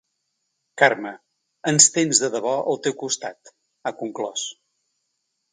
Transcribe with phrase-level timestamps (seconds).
[0.81, 1.11] Carme,
[1.73, 3.55] ens tens de debò al teu costat,
[3.91, 4.51] ha conclòs.